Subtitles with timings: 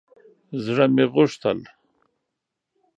[0.63, 1.59] زړه مې غوښتل